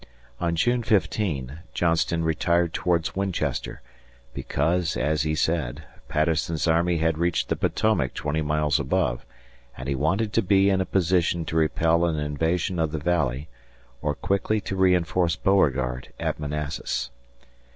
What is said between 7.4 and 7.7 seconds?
the